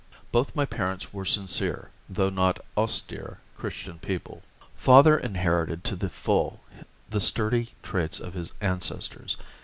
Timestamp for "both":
0.31-0.55